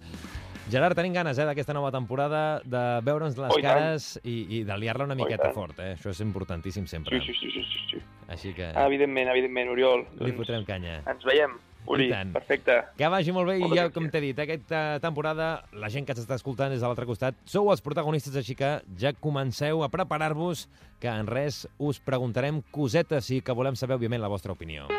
Gerard, 0.72 0.96
tenim 0.98 1.14
ganes 1.14 1.38
eh, 1.38 1.46
d'aquesta 1.46 1.74
nova 1.78 1.92
temporada 1.94 2.60
de 2.66 2.84
veure'ns 3.06 3.36
les 3.38 3.52
Oh, 3.54 3.60
i 3.60 3.62
tant. 3.62 3.68
cares 3.78 4.20
i, 4.24 4.38
i 4.50 4.64
de 4.66 4.78
liar-la 4.82 5.06
una 5.06 5.14
Oh, 5.14 5.20
i 5.20 5.22
miqueta 5.24 5.44
tant. 5.52 5.54
fort. 5.54 5.78
Eh? 5.80 5.92
Això 5.94 6.10
és 6.10 6.22
importantíssim 6.26 6.88
sempre. 6.90 7.20
Sí, 7.22 7.34
sí, 7.38 7.52
sí, 7.54 7.62
sí, 7.70 7.84
sí. 7.92 7.95
Així 8.36 8.54
que 8.56 8.72
Evidentment, 8.86 9.32
evidentment, 9.32 9.72
Oriol. 9.74 10.06
li 10.22 10.36
fotrem 10.36 10.68
canya. 10.68 11.00
Ens 11.10 11.24
veiem, 11.28 11.56
Uri, 11.88 12.08
I 12.10 12.34
perfecte. 12.34 12.80
Que 12.98 13.10
vagi 13.14 13.34
molt 13.34 13.50
bé 13.52 13.60
i 13.60 13.64
Moltes 13.64 13.78
ja, 13.78 13.90
com 13.94 14.08
t'he 14.10 14.22
dit, 14.24 14.40
aquesta 14.42 15.00
temporada 15.04 15.50
la 15.78 15.90
gent 15.94 16.08
que 16.08 16.16
s'està 16.18 16.40
escoltant 16.40 16.74
des 16.74 16.82
de 16.82 16.88
l'altre 16.88 17.06
costat 17.06 17.38
sou 17.50 17.70
els 17.74 17.84
protagonistes, 17.86 18.36
així 18.42 18.58
que 18.58 18.80
ja 19.02 19.14
comenceu 19.14 19.86
a 19.86 19.92
preparar-vos 19.94 20.66
que 21.00 21.12
en 21.12 21.30
res 21.30 21.66
us 21.78 22.02
preguntarem 22.02 22.64
cosetes 22.74 23.30
i 23.30 23.44
que 23.46 23.54
volem 23.54 23.78
saber, 23.78 24.00
òbviament, 24.00 24.24
la 24.24 24.32
vostra 24.32 24.58
opinió. 24.58 24.90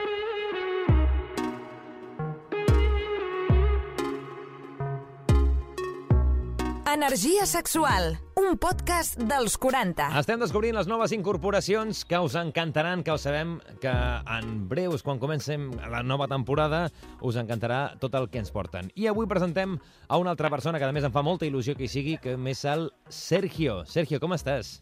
Energia 6.96 7.44
sexual, 7.44 8.14
un 8.40 8.54
podcast 8.56 9.18
dels 9.20 9.58
40. 9.60 10.06
Estem 10.16 10.40
descobrint 10.40 10.78
les 10.78 10.88
noves 10.88 11.12
incorporacions 11.12 12.00
que 12.08 12.16
us 12.24 12.38
encantaran, 12.40 13.02
que 13.04 13.12
ho 13.12 13.18
sabem 13.20 13.58
que 13.82 13.92
en 13.92 14.64
breus, 14.70 15.04
quan 15.04 15.20
comencem 15.20 15.68
la 15.92 16.00
nova 16.00 16.24
temporada, 16.32 16.86
us 17.20 17.36
encantarà 17.36 17.82
tot 18.00 18.16
el 18.16 18.30
que 18.32 18.40
ens 18.40 18.48
porten. 18.48 18.88
I 18.96 19.10
avui 19.12 19.28
presentem 19.28 19.76
a 20.08 20.16
una 20.16 20.32
altra 20.32 20.48
persona 20.48 20.80
que 20.80 20.88
a 20.88 20.96
més 20.96 21.04
em 21.04 21.12
fa 21.12 21.20
molta 21.20 21.44
il·lusió 21.44 21.76
que 21.76 21.84
hi 21.84 21.92
sigui, 21.98 22.16
que 22.16 22.32
és 22.32 22.64
el 22.64 22.88
Sergio. 23.12 23.82
Sergio, 23.84 24.16
com 24.16 24.32
estàs? 24.32 24.78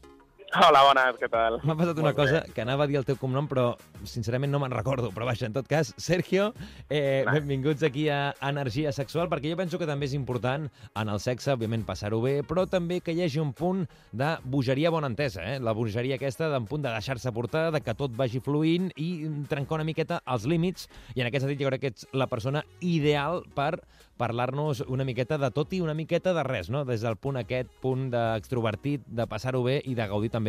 Hola, 0.54 0.84
bones, 0.86 1.16
què 1.18 1.26
tal? 1.26 1.56
M'ha 1.66 1.74
passat 1.74 1.98
una 1.98 2.12
Molt 2.12 2.18
cosa 2.20 2.40
bé. 2.44 2.52
que 2.54 2.62
anava 2.62 2.84
a 2.84 2.86
dir 2.86 2.94
el 3.00 3.04
teu 3.04 3.16
cognom, 3.18 3.48
però 3.50 3.72
sincerament 4.06 4.52
no 4.52 4.60
me'n 4.62 4.70
recordo. 4.70 5.08
Però 5.10 5.26
vaja, 5.26 5.48
en 5.48 5.54
tot 5.56 5.66
cas, 5.66 5.90
Sergio, 5.98 6.52
eh, 6.88 7.24
benvinguts 7.26 7.82
aquí 7.82 8.04
a 8.08 8.36
Energia 8.38 8.92
Sexual, 8.94 9.26
perquè 9.32 9.50
jo 9.50 9.56
penso 9.58 9.80
que 9.80 9.88
també 9.88 10.06
és 10.06 10.14
important 10.14 10.68
en 10.94 11.10
el 11.10 11.18
sexe, 11.18 11.50
òbviament, 11.56 11.82
passar-ho 11.84 12.20
bé, 12.22 12.44
però 12.46 12.68
també 12.70 13.00
que 13.00 13.10
hi 13.10 13.24
hagi 13.24 13.40
un 13.42 13.50
punt 13.52 13.82
de 14.12 14.36
bogeria 14.44 14.92
bona 14.94 15.10
entesa, 15.10 15.42
eh? 15.42 15.58
La 15.58 15.74
bogeria 15.74 16.20
aquesta 16.20 16.48
d'un 16.52 16.70
punt 16.70 16.86
de 16.86 16.92
deixar-se 16.94 17.32
portar, 17.34 17.72
de 17.74 17.80
que 17.82 17.96
tot 17.98 18.14
vagi 18.14 18.38
fluint 18.38 18.92
i 18.94 19.26
trencar 19.50 19.80
una 19.80 19.88
miqueta 19.90 20.20
els 20.24 20.46
límits, 20.46 20.86
i 21.16 21.20
en 21.24 21.32
aquest 21.32 21.48
sentit 21.48 21.66
jo 21.66 21.72
crec 21.72 21.80
que 21.80 21.92
ets 21.96 22.06
la 22.12 22.28
persona 22.30 22.62
ideal 22.80 23.42
per 23.56 23.80
parlar-nos 24.16 24.84
una 24.86 25.02
miqueta 25.02 25.36
de 25.42 25.50
tot 25.50 25.72
i 25.74 25.80
una 25.82 25.94
miqueta 25.98 26.32
de 26.32 26.44
res, 26.46 26.70
no? 26.70 26.84
Des 26.86 27.02
del 27.02 27.16
punt 27.18 27.40
aquest, 27.40 27.74
punt 27.82 28.06
d'extrovertit, 28.12 29.02
de 29.08 29.26
passar-ho 29.26 29.64
bé 29.64 29.80
i 29.82 29.96
de 29.98 30.06
gaudir 30.06 30.30
també 30.30 30.43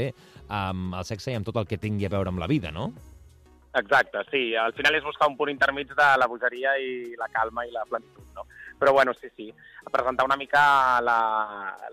amb 0.47 0.95
el 0.95 1.05
sexe 1.07 1.31
i 1.31 1.37
amb 1.39 1.47
tot 1.47 1.57
el 1.61 1.67
que 1.69 1.81
tingui 1.81 2.07
a 2.07 2.13
veure 2.13 2.33
amb 2.33 2.41
la 2.41 2.49
vida, 2.51 2.71
no? 2.71 2.91
Exacte, 3.75 4.21
sí. 4.31 4.55
Al 4.55 4.71
final 4.73 4.95
és 4.95 5.03
buscar 5.03 5.27
un 5.27 5.35
punt 5.35 5.51
intermig 5.51 5.89
de 5.91 6.05
la 6.17 6.27
bogeria 6.31 6.77
i 6.79 7.15
la 7.19 7.27
calma 7.27 7.65
i 7.67 7.73
la 7.73 7.83
plenitud, 7.89 8.23
no? 8.35 8.45
Però 8.79 8.93
bueno, 8.95 9.13
sí, 9.19 9.27
sí. 9.35 9.49
Presentar 9.91 10.25
una 10.25 10.37
mica 10.39 11.01
la, 11.03 11.17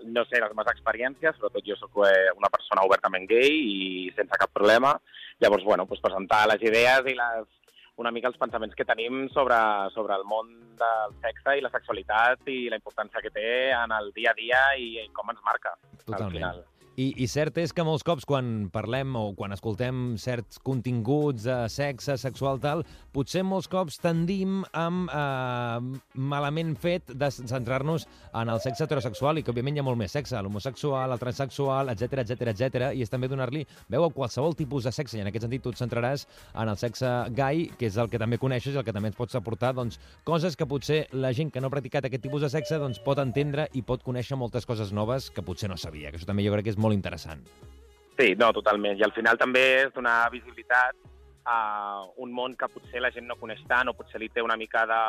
no 0.03 0.23
sé, 0.29 0.39
les 0.39 0.55
meves 0.55 0.71
experiències, 0.71 1.35
sobretot 1.35 1.67
jo 1.67 1.75
sóc 1.79 1.99
eh, 2.07 2.31
una 2.37 2.51
persona 2.51 2.85
obertament 2.87 3.27
gay 3.27 3.51
i 3.51 4.13
sense 4.15 4.39
cap 4.39 4.51
problema. 4.55 4.93
Llavors, 5.43 5.67
bueno, 5.67 5.83
doncs 5.89 6.03
presentar 6.03 6.45
les 6.53 6.63
idees 6.63 7.11
i 7.11 7.17
les, 7.19 7.51
una 7.99 8.11
mica 8.15 8.31
els 8.31 8.39
pensaments 8.39 8.75
que 8.79 8.87
tenim 8.87 9.27
sobre, 9.35 9.59
sobre 9.93 10.15
el 10.15 10.23
món 10.23 10.55
del 10.79 11.17
sexe 11.23 11.57
i 11.59 11.63
la 11.65 11.71
sexualitat 11.73 12.47
i 12.47 12.69
la 12.71 12.79
importància 12.79 13.21
que 13.21 13.31
té 13.33 13.49
en 13.75 13.91
el 13.91 14.11
dia 14.15 14.31
a 14.31 14.39
dia 14.39 14.63
i, 14.79 14.93
i 15.03 15.09
com 15.11 15.35
ens 15.35 15.43
marca, 15.43 15.75
al 15.75 16.05
Totalment. 16.05 16.37
final. 16.37 16.63
I, 16.93 17.07
I 17.23 17.25
cert 17.25 17.55
és 17.57 17.71
que 17.73 17.81
molts 17.81 18.03
cops 18.05 18.25
quan 18.29 18.67
parlem 18.69 19.15
o 19.17 19.23
quan 19.33 19.53
escoltem 19.55 20.13
certs 20.21 20.59
continguts 20.61 21.47
de 21.47 21.55
sexe, 21.73 22.19
sexual, 22.21 22.59
tal, 22.61 22.83
potser 23.15 23.41
molts 23.41 23.65
cops 23.71 23.97
tendim 24.03 24.59
amb 24.77 25.09
eh, 25.09 25.97
malament 26.13 26.75
fet 26.77 27.09
de 27.17 27.29
centrar-nos 27.33 28.05
en 28.37 28.51
el 28.53 28.61
sexe 28.61 28.85
heterosexual 28.85 29.41
i 29.41 29.43
que 29.45 29.49
òbviament 29.49 29.79
hi 29.79 29.81
ha 29.81 29.85
molt 29.87 29.97
més 29.97 30.13
sexe, 30.13 30.37
l'homosexual, 30.37 31.15
el 31.15 31.23
transsexual, 31.23 31.89
etc 31.95 32.21
etc 32.21 32.51
etc 32.53 32.91
i 32.93 33.01
és 33.01 33.09
també 33.09 33.31
donar-li 33.31 33.63
veu 33.89 34.05
a 34.05 34.11
qualsevol 34.13 34.53
tipus 34.59 34.85
de 34.85 34.93
sexe 34.93 35.17
i 35.17 35.25
en 35.25 35.31
aquest 35.31 35.47
sentit 35.47 35.65
tu 35.65 35.73
et 35.73 35.81
centraràs 35.81 36.27
en 36.53 36.69
el 36.69 36.77
sexe 36.77 37.09
gai, 37.33 37.65
que 37.73 37.89
és 37.89 37.97
el 37.97 38.13
que 38.13 38.21
també 38.21 38.37
coneixes 38.37 38.77
i 38.77 38.81
el 38.83 38.85
que 38.85 38.93
també 38.93 39.09
ens 39.09 39.17
pots 39.17 39.33
aportar 39.39 39.73
doncs, 39.73 39.97
coses 40.29 40.53
que 40.53 40.69
potser 40.69 41.07
la 41.17 41.33
gent 41.33 41.49
que 41.49 41.57
no 41.57 41.71
ha 41.71 41.73
practicat 41.73 42.05
aquest 42.05 42.27
tipus 42.27 42.45
de 42.45 42.53
sexe 42.53 42.77
doncs, 42.77 43.01
pot 43.01 43.17
entendre 43.17 43.65
i 43.73 43.81
pot 43.81 44.05
conèixer 44.05 44.37
moltes 44.37 44.69
coses 44.69 44.93
noves 44.93 45.31
que 45.33 45.41
potser 45.41 45.73
no 45.73 45.81
sabia, 45.81 46.13
que 46.13 46.21
això 46.21 46.29
també 46.29 46.45
jo 46.45 46.53
crec 46.53 46.69
que 46.69 46.75
és 46.77 46.82
molt 46.83 46.97
interessant. 46.97 47.41
Sí, 48.17 48.33
no, 48.37 48.51
totalment. 48.53 48.99
I 48.99 49.07
al 49.07 49.15
final 49.15 49.39
també 49.41 49.63
és 49.85 49.95
donar 49.95 50.27
visibilitat 50.33 50.99
a 51.49 52.03
un 52.23 52.31
món 52.31 52.53
que 52.55 52.69
potser 52.71 53.01
la 53.01 53.11
gent 53.11 53.25
no 53.27 53.39
coneix 53.39 53.63
tant 53.67 53.89
o 53.89 53.95
potser 53.97 54.21
li 54.21 54.29
té 54.31 54.43
una 54.43 54.55
mica 54.59 54.85
de, 54.87 54.99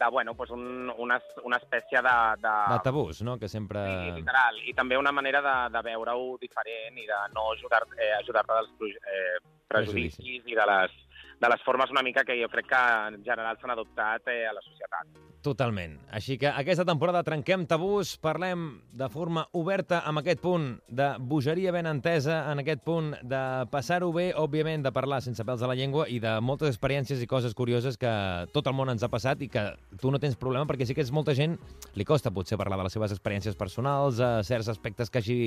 de 0.00 0.08
bueno, 0.12 0.34
pues 0.34 0.50
un, 0.50 0.90
una, 0.98 1.20
una 1.44 1.56
espècie 1.56 2.02
de... 2.04 2.16
de, 2.42 2.54
De 2.74 2.80
tabús, 2.84 3.22
no?, 3.22 3.38
que 3.38 3.48
sempre... 3.48 3.84
Sí, 3.86 4.16
literal. 4.20 4.60
I 4.64 4.74
també 4.74 4.98
una 4.98 5.12
manera 5.12 5.42
de, 5.44 5.56
de 5.76 5.84
veure-ho 5.90 6.36
diferent 6.42 6.98
i 6.98 7.06
de 7.08 7.20
no 7.34 7.52
ajudar-te 7.52 8.00
eh, 8.02 8.14
ajudar 8.18 8.44
dels 8.50 8.98
eh, 8.98 9.38
prejudicis 9.68 10.42
i 10.46 10.58
de 10.58 10.66
les, 10.72 10.98
de 11.40 11.48
les 11.48 11.62
formes 11.62 11.90
una 11.90 12.02
mica 12.02 12.24
que 12.26 12.36
jo 12.40 12.48
crec 12.50 12.66
que 12.72 12.84
en 13.08 13.22
general 13.24 13.58
s'han 13.60 13.70
adoptat 13.70 14.26
eh, 14.28 14.46
a 14.48 14.52
la 14.54 14.62
societat. 14.64 15.18
Totalment. 15.42 15.94
Així 16.10 16.34
que 16.38 16.50
aquesta 16.50 16.84
temporada 16.84 17.22
trenquem 17.22 17.62
tabús, 17.70 18.16
parlem 18.18 18.66
de 18.90 19.06
forma 19.12 19.44
oberta 19.54 20.00
amb 20.08 20.18
aquest 20.20 20.42
punt 20.42 20.66
de 20.90 21.12
bogeria 21.30 21.72
ben 21.72 21.86
entesa, 21.86 22.40
en 22.50 22.64
aquest 22.64 22.82
punt 22.84 23.12
de 23.22 23.42
passar-ho 23.70 24.10
bé, 24.12 24.32
òbviament, 24.34 24.82
de 24.82 24.92
parlar 24.94 25.20
sense 25.22 25.44
pèls 25.46 25.62
a 25.62 25.70
la 25.70 25.76
llengua 25.78 26.08
i 26.10 26.18
de 26.22 26.34
moltes 26.42 26.74
experiències 26.74 27.22
i 27.22 27.30
coses 27.30 27.54
curioses 27.54 27.96
que 28.00 28.10
tot 28.52 28.66
el 28.66 28.74
món 28.74 28.90
ens 28.90 29.06
ha 29.06 29.12
passat 29.12 29.44
i 29.46 29.50
que 29.52 29.62
tu 30.02 30.10
no 30.10 30.18
tens 30.18 30.36
problema 30.36 30.66
perquè 30.66 30.88
sí 30.88 30.96
que 30.96 31.06
és 31.06 31.14
molta 31.14 31.36
gent, 31.38 31.54
li 31.94 32.08
costa 32.08 32.34
potser 32.34 32.58
parlar 32.58 32.80
de 32.80 32.88
les 32.88 32.98
seves 32.98 33.14
experiències 33.14 33.56
personals, 33.58 34.18
eh, 34.18 34.42
certs 34.42 34.72
aspectes 34.74 35.10
que 35.10 35.22
hagi 35.22 35.38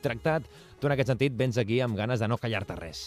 tractat. 0.00 0.48
Tu 0.80 0.88
en 0.88 0.96
aquest 0.96 1.12
sentit 1.12 1.36
vens 1.36 1.60
aquí 1.60 1.82
amb 1.84 2.00
ganes 2.00 2.24
de 2.24 2.28
no 2.32 2.40
callar-te 2.40 2.80
res. 2.80 3.04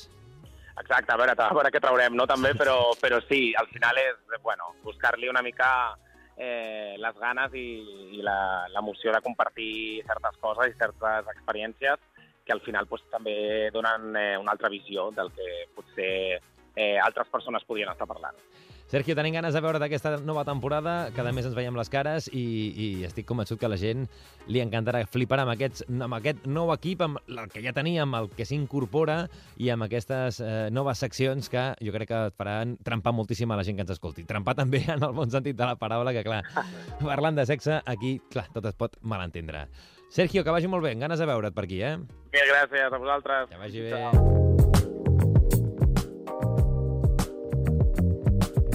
Exacte, 0.80 1.12
a 1.12 1.18
veure, 1.18 1.34
a 1.34 1.54
veure 1.58 1.72
què 1.74 1.82
traurem, 1.82 2.14
no? 2.16 2.28
També, 2.30 2.52
però, 2.58 2.78
però 3.02 3.18
sí, 3.26 3.54
al 3.58 3.70
final 3.72 3.98
és, 3.98 4.20
bueno, 4.44 4.76
buscar-li 4.84 5.30
una 5.30 5.42
mica 5.42 5.70
eh, 6.38 6.96
les 7.02 7.18
ganes 7.18 7.56
i, 7.58 7.70
i 8.20 8.22
l'emoció 8.22 9.12
de 9.16 9.24
compartir 9.26 10.04
certes 10.06 10.38
coses 10.44 10.70
i 10.70 10.78
certes 10.78 11.32
experiències 11.34 11.98
que 12.46 12.54
al 12.54 12.62
final 12.62 12.88
pues, 12.88 13.04
també 13.12 13.70
donen 13.74 14.16
eh, 14.16 14.38
una 14.38 14.54
altra 14.54 14.70
visió 14.70 15.10
del 15.18 15.34
que 15.36 15.66
potser 15.76 16.12
eh, 16.78 16.98
altres 17.04 17.28
persones 17.34 17.66
podrien 17.68 17.92
estar 17.92 18.08
parlant. 18.08 18.38
Sergio, 18.88 19.18
tenim 19.20 19.34
ganes 19.36 19.52
de 19.52 19.60
veure 19.60 19.82
d'aquesta 19.84 20.14
nova 20.24 20.46
temporada, 20.48 21.10
cada 21.12 21.34
mes 21.36 21.44
ens 21.44 21.56
veiem 21.58 21.76
les 21.76 21.90
cares 21.92 22.30
i, 22.32 22.44
i 22.72 22.86
estic 23.04 23.26
convençut 23.28 23.60
que 23.60 23.68
a 23.68 23.72
la 23.74 23.80
gent 23.80 24.06
li 24.48 24.62
encantarà 24.64 25.02
flipar 25.12 25.42
amb, 25.44 25.52
aquests, 25.58 25.84
amb 25.92 26.16
aquest 26.16 26.46
nou 26.48 26.72
equip, 26.72 27.04
amb 27.04 27.20
el 27.28 27.52
que 27.52 27.60
ja 27.66 27.76
teníem, 27.76 28.16
el 28.16 28.30
que 28.32 28.48
s'incorpora 28.48 29.18
i 29.60 29.68
amb 29.76 29.90
aquestes 29.90 30.40
eh, 30.40 30.54
noves 30.72 31.04
seccions 31.04 31.52
que 31.52 31.66
jo 31.84 31.92
crec 31.98 32.14
que 32.14 32.24
et 32.32 32.40
faran 32.40 32.78
trempar 32.88 33.12
moltíssim 33.12 33.52
a 33.52 33.60
la 33.60 33.68
gent 33.68 33.76
que 33.76 33.84
ens 33.84 33.92
escolti. 33.98 34.24
Trempar 34.24 34.56
també 34.56 34.86
en 34.88 35.04
el 35.04 35.12
bon 35.20 35.36
sentit 35.36 35.60
de 35.60 35.68
la 35.68 35.76
paraula, 35.76 36.16
que 36.16 36.24
clar, 36.24 36.46
parlant 37.04 37.36
de 37.36 37.48
sexe, 37.50 37.82
aquí, 37.84 38.22
clar, 38.32 38.48
tot 38.56 38.72
es 38.72 38.80
pot 38.80 38.96
malentendre. 39.04 39.68
Sergio, 40.08 40.48
que 40.48 40.56
vagi 40.56 40.72
molt 40.72 40.88
bé, 40.88 40.96
ganes 40.96 41.20
de 41.20 41.28
veure't 41.28 41.52
per 41.52 41.68
aquí, 41.68 41.84
eh? 41.84 41.98
Bé, 42.32 42.48
gràcies 42.56 42.88
a 42.88 43.04
vosaltres. 43.04 43.50
Que 43.52 43.66
vagi 43.68 43.90
bé. 43.90 43.98
Ciao. 43.98 44.47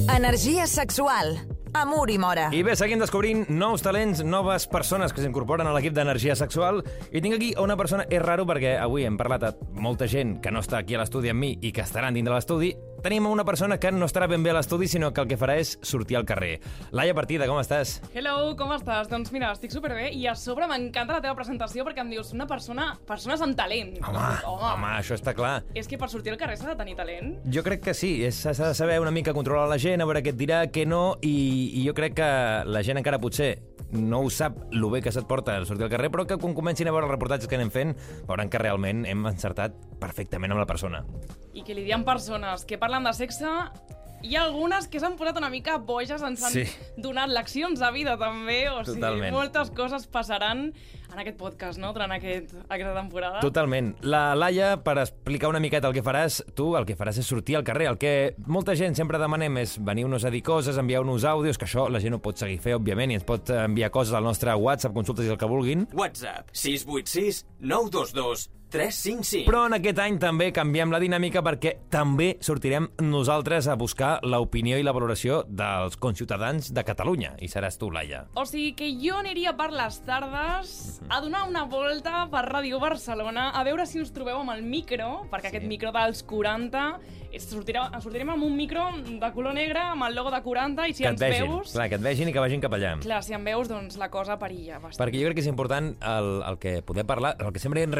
Energia 0.08 0.66
sexual. 0.66 1.38
Amor 1.74 2.10
i 2.10 2.18
mora. 2.18 2.48
I 2.52 2.62
bé, 2.66 2.74
seguim 2.76 3.00
descobrint 3.00 3.46
nous 3.48 3.80
talents, 3.84 4.20
noves 4.26 4.66
persones 4.68 5.14
que 5.14 5.22
s'incorporen 5.22 5.68
a 5.68 5.72
l'equip 5.72 5.94
d'energia 5.96 6.34
sexual. 6.36 6.82
I 7.12 7.22
tinc 7.24 7.38
aquí 7.38 7.52
una 7.62 7.78
persona, 7.80 8.04
és 8.10 8.20
raro 8.20 8.44
perquè 8.48 8.74
avui 8.82 9.06
hem 9.08 9.16
parlat 9.16 9.46
a 9.48 9.52
molta 9.72 10.08
gent 10.10 10.40
que 10.42 10.52
no 10.52 10.60
està 10.60 10.82
aquí 10.82 10.98
a 10.98 11.00
l'estudi 11.00 11.32
amb 11.32 11.40
mi 11.40 11.54
i 11.62 11.72
que 11.72 11.86
estaran 11.86 12.18
dintre 12.18 12.34
l'estudi. 12.34 12.74
Tenim 13.02 13.26
una 13.26 13.42
persona 13.42 13.80
que 13.82 13.90
no 13.90 14.06
estarà 14.06 14.28
ben 14.30 14.44
bé 14.46 14.52
a 14.52 14.54
l'estudi, 14.54 14.86
sinó 14.86 15.08
que 15.10 15.24
el 15.24 15.26
que 15.26 15.34
farà 15.34 15.56
és 15.58 15.72
sortir 15.82 16.14
al 16.14 16.22
carrer. 16.22 16.60
Laia 16.94 17.16
Partida, 17.18 17.48
com 17.50 17.58
estàs? 17.58 17.96
Hello, 18.14 18.52
com 18.54 18.70
estàs? 18.76 19.10
Doncs 19.10 19.32
mira, 19.34 19.48
estic 19.50 19.74
superbé 19.74 20.12
i 20.14 20.28
a 20.30 20.36
sobre 20.38 20.68
m'encanta 20.70 21.16
la 21.16 21.24
teva 21.24 21.34
presentació 21.34 21.82
perquè 21.82 22.04
em 22.04 22.12
dius 22.14 22.30
una 22.36 22.46
persona, 22.46 22.92
persones 23.08 23.42
amb 23.42 23.58
talent. 23.58 23.96
Home, 24.06 24.22
home, 24.46 24.70
home, 24.70 24.92
això 25.00 25.18
està 25.18 25.34
clar. 25.34 25.64
És 25.74 25.90
que 25.90 25.98
per 25.98 26.12
sortir 26.14 26.30
al 26.30 26.38
carrer 26.38 26.60
s'ha 26.60 26.70
de 26.70 26.78
tenir 26.78 26.94
talent. 26.94 27.34
Jo 27.50 27.66
crec 27.66 27.82
que 27.88 27.96
sí, 27.98 28.14
s'ha 28.30 28.54
de 28.54 28.70
saber 28.78 29.00
una 29.02 29.10
mica 29.10 29.34
controlar 29.34 29.66
la 29.66 29.82
gent, 29.82 29.98
a 29.98 30.06
veure 30.06 30.22
què 30.22 30.36
et 30.36 30.38
dirà, 30.38 30.62
què 30.70 30.86
no, 30.86 31.16
i, 31.26 31.34
i 31.82 31.86
jo 31.88 31.98
crec 31.98 32.20
que 32.22 32.32
la 32.70 32.86
gent 32.86 33.02
encara 33.02 33.18
potser 33.18 33.56
no 33.92 34.22
ho 34.24 34.30
sap 34.30 34.56
lo 34.72 34.88
bé 34.90 35.02
que 35.02 35.12
se't 35.12 35.28
porta 35.28 35.56
el 35.56 35.66
sortir 35.66 35.84
al 35.84 35.90
carrer, 35.92 36.10
però 36.10 36.24
que 36.26 36.38
quan 36.40 36.54
comencin 36.56 36.88
a 36.88 36.94
veure 36.94 37.06
els 37.06 37.12
reportatges 37.12 37.48
que 37.48 37.58
anem 37.58 37.70
fent, 37.74 37.92
veuran 38.28 38.48
que 38.48 38.60
realment 38.62 39.04
hem 39.06 39.26
encertat 39.28 39.76
perfectament 40.00 40.54
amb 40.54 40.62
la 40.62 40.66
persona. 40.66 41.02
I 41.52 41.62
que 41.66 41.76
li 41.76 41.84
diem 41.84 42.04
persones 42.04 42.64
que 42.64 42.78
parlen 42.80 42.91
de 43.00 43.12
sexe 43.16 43.48
hi 44.22 44.36
ha 44.36 44.42
algunes 44.44 44.86
que 44.86 45.00
s'han 45.00 45.16
posat 45.18 45.36
una 45.40 45.48
mica 45.50 45.78
boges, 45.78 46.22
ens 46.22 46.42
han 46.44 46.52
Sí. 46.52 46.64
donat 46.96 47.28
leccions 47.32 47.80
de 47.80 47.90
vida 47.92 48.16
també, 48.18 48.68
o 48.70 48.84
sigui, 48.84 49.00
Totalment. 49.00 49.32
moltes 49.34 49.70
coses 49.70 50.06
passaran 50.06 50.72
en 51.12 51.20
aquest 51.22 51.38
podcast, 51.40 51.80
no?, 51.80 51.92
durant 51.92 52.12
aquest, 52.14 52.54
aquesta 52.68 52.94
temporada. 52.96 53.40
Totalment. 53.44 53.92
La 54.02 54.34
Laia, 54.38 54.74
per 54.84 54.96
explicar 55.02 55.50
una 55.52 55.60
miqueta 55.62 55.90
el 55.90 55.96
que 55.96 56.04
faràs, 56.04 56.40
tu 56.56 56.72
el 56.78 56.86
que 56.88 56.96
faràs 56.98 57.20
és 57.22 57.28
sortir 57.28 57.58
al 57.58 57.66
carrer. 57.66 57.90
El 57.92 58.00
que 58.00 58.14
molta 58.46 58.76
gent 58.78 58.96
sempre 58.98 59.20
demanem 59.22 59.60
és 59.62 59.76
venir-nos 59.82 60.24
a 60.24 60.32
dir 60.32 60.42
coses, 60.46 60.80
enviar-nos 60.80 61.26
àudios, 61.28 61.60
que 61.60 61.68
això 61.68 61.88
la 61.92 62.00
gent 62.02 62.16
ho 62.16 62.22
pot 62.24 62.40
seguir 62.40 62.58
fer, 62.62 62.76
òbviament, 62.78 63.12
i 63.12 63.20
ens 63.20 63.28
pot 63.28 63.52
enviar 63.56 63.92
coses 63.94 64.16
al 64.16 64.24
nostre 64.26 64.54
WhatsApp, 64.54 64.96
consultes 64.96 65.28
i 65.28 65.34
el 65.34 65.40
que 65.40 65.50
vulguin. 65.50 65.86
WhatsApp 65.92 66.50
686 66.52 67.44
922 67.60 68.50
355. 68.72 69.44
Però 69.46 69.66
en 69.68 69.76
aquest 69.76 69.98
any 70.00 70.16
també 70.20 70.48
canviem 70.56 70.92
la 70.94 71.00
dinàmica 71.02 71.42
perquè 71.44 71.74
també 71.92 72.32
sortirem 72.40 72.88
nosaltres 73.04 73.68
a 73.68 73.76
buscar 73.76 74.14
l'opinió 74.24 74.78
i 74.80 74.86
la 74.86 74.94
valoració 74.96 75.42
dels 75.44 75.98
conciutadans 76.00 76.72
de 76.72 76.84
Catalunya. 76.88 77.34
I 77.44 77.50
seràs 77.52 77.76
tu, 77.76 77.90
Laia. 77.92 78.24
O 78.32 78.46
sigui 78.48 78.72
que 78.78 78.88
jo 78.96 79.18
aniria 79.20 79.52
per 79.58 79.68
les 79.76 80.00
tardes 80.08 81.01
a 81.08 81.20
donar 81.20 81.46
una 81.48 81.64
volta 81.64 82.26
per 82.32 82.44
Ràdio 82.48 82.78
Barcelona 82.80 83.50
a 83.50 83.62
veure 83.66 83.84
si 83.86 83.98
ens 84.00 84.12
trobeu 84.14 84.38
amb 84.40 84.54
el 84.54 84.62
micro, 84.62 85.26
perquè 85.30 85.50
Sí. 85.50 85.56
aquest 85.56 85.66
micro 85.68 85.92
dels 85.92 86.22
40 86.22 86.98
es 87.32 87.46
sortirà, 87.50 87.90
sortirem 88.00 88.30
amb 88.30 88.44
un 88.44 88.56
micro 88.56 88.84
de 89.06 89.32
color 89.32 89.54
negre 89.54 89.80
amb 89.80 90.04
el 90.04 90.14
logo 90.14 90.30
de 90.30 90.40
40 90.42 90.88
i 90.88 90.94
si 90.94 91.02
que 91.02 91.08
ens 91.10 91.20
vegin, 91.20 91.48
veus... 91.50 91.72
clar, 91.72 91.88
que 91.88 91.96
et 91.96 92.00
vegin 92.02 92.28
i 92.28 92.32
que 92.32 92.40
vagin 92.40 92.60
cap 92.60 92.72
allà. 92.72 92.98
Clar, 93.00 93.22
si 93.24 93.34
em 93.34 93.44
veus, 93.44 93.68
doncs 93.68 93.96
la 93.98 94.10
cosa 94.10 94.38
perilla 94.38 94.78
bastant. 94.78 95.00
Perquè 95.06 95.20
jo 95.20 95.28
crec 95.28 95.36
que 95.40 95.44
és 95.44 95.48
important 95.48 95.94
el, 96.00 96.30
el 96.48 96.58
que 96.58 96.82
poder 96.82 97.04
parlar, 97.04 97.36
el 97.40 97.52
que 97.52 97.58
sempre 97.60 97.82
hem 97.82 97.92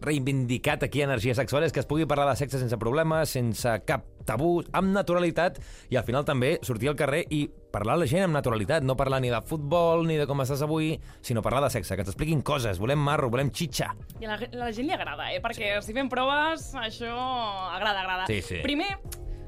reivindicat 0.00 0.82
aquí 0.82 1.02
a 1.02 1.10
Energia 1.10 1.34
Sexual 1.34 1.64
és 1.64 1.72
que 1.72 1.80
es 1.80 1.86
pugui 1.86 2.06
parlar 2.06 2.28
de 2.30 2.36
sexe 2.36 2.58
sense 2.58 2.78
problemes, 2.78 3.30
sense 3.30 3.78
cap 3.86 4.06
tabú, 4.26 4.58
amb 4.72 4.92
naturalitat, 4.94 5.60
i 5.92 5.98
al 6.00 6.06
final 6.06 6.26
també 6.28 6.56
sortir 6.66 6.90
al 6.90 6.98
carrer 6.98 7.24
i 7.34 7.44
parlar 7.74 7.96
a 7.96 8.02
la 8.04 8.08
gent 8.10 8.28
amb 8.28 8.36
naturalitat, 8.36 8.84
no 8.86 8.96
parlar 8.96 9.20
ni 9.22 9.32
de 9.32 9.40
futbol 9.46 10.06
ni 10.06 10.18
de 10.20 10.28
com 10.30 10.42
estàs 10.44 10.62
avui, 10.66 10.94
sinó 11.24 11.42
parlar 11.42 11.64
de 11.66 11.72
sexe, 11.74 11.96
que 11.96 12.04
ens 12.06 12.12
expliquin 12.12 12.42
coses, 12.46 12.78
volem 12.82 13.00
marro, 13.00 13.30
volem 13.32 13.50
xitxa. 13.50 13.90
I 14.20 14.28
a 14.28 14.34
la, 14.34 14.40
la 14.64 14.70
gent 14.74 14.88
li 14.88 14.96
agrada, 14.96 15.30
eh? 15.32 15.42
Perquè 15.44 15.76
si 15.84 15.96
fem 15.96 16.10
proves, 16.12 16.70
això 16.78 17.14
agrada, 17.74 18.04
agrada. 18.04 18.28
Sí, 18.30 18.40
sí. 18.44 18.62
Primer, 18.64 18.92